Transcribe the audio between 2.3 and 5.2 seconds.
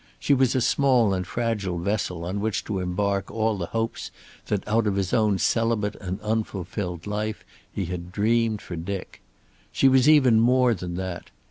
which to embark all the hopes that, out of his